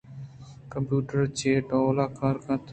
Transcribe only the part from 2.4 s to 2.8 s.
کنت؟